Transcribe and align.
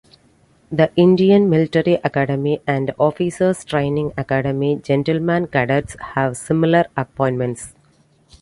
The 0.71 0.91
Indian 0.95 1.47
Military 1.47 1.99
Academy 2.03 2.59
and 2.65 2.89
Officers 2.97 3.63
Training 3.63 4.13
Academy 4.17 4.77
gentlemen 4.77 5.45
cadets 5.45 5.95
have 6.15 6.37
similar 6.37 6.85
appointments. 6.97 7.75